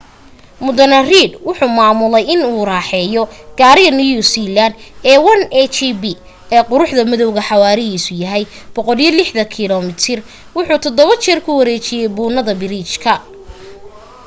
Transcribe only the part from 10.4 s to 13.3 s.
wuxuu todobo jeer ku wareejiyey buundada/biriijka